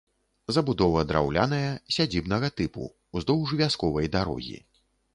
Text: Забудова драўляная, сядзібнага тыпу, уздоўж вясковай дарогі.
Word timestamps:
Забудова 0.55 1.03
драўляная, 1.11 1.69
сядзібнага 1.97 2.51
тыпу, 2.63 2.91
уздоўж 3.17 3.57
вясковай 3.63 4.15
дарогі. 4.21 4.57